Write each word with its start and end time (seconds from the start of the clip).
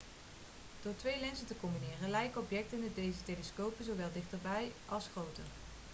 door 0.81 0.93
twee 0.97 1.19
lenzen 1.19 1.45
te 1.47 1.55
combineren 1.59 2.09
lijken 2.09 2.41
objecten 2.41 2.83
in 2.83 2.91
deze 2.95 3.23
telescopen 3.23 3.85
zowel 3.85 4.09
dichterbij 4.13 4.71
als 4.85 5.07
groter 5.11 5.43